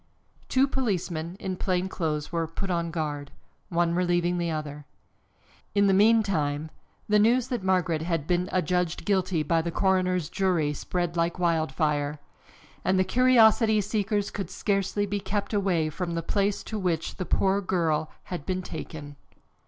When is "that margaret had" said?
7.49-8.25